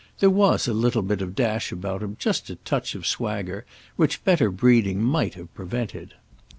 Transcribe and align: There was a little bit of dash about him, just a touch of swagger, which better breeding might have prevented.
There 0.19 0.31
was 0.31 0.67
a 0.67 0.73
little 0.73 1.03
bit 1.03 1.21
of 1.21 1.35
dash 1.35 1.71
about 1.71 2.01
him, 2.01 2.15
just 2.19 2.49
a 2.49 2.55
touch 2.55 2.95
of 2.95 3.05
swagger, 3.05 3.65
which 3.97 4.23
better 4.23 4.49
breeding 4.49 4.99
might 5.03 5.35
have 5.35 5.53
prevented. 5.53 6.15